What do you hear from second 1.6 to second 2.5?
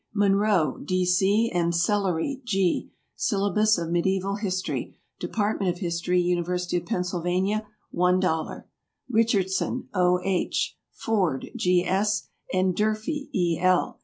SELLERY,